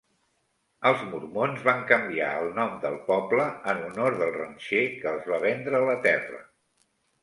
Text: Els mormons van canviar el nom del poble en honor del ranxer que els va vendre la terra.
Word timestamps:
Els 0.91 1.03
mormons 1.09 1.61
van 1.67 1.83
canviar 1.91 2.31
el 2.39 2.49
nom 2.57 2.75
del 2.87 2.99
poble 3.13 3.47
en 3.75 3.87
honor 3.93 4.21
del 4.25 4.35
ranxer 4.43 4.85
que 5.01 5.17
els 5.17 5.33
va 5.35 5.45
vendre 5.49 5.89
la 5.91 6.03
terra. 6.13 6.47